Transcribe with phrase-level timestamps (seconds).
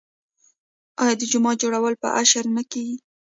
[1.03, 2.97] آیا د جومات جوړول په اشر نه کیږي؟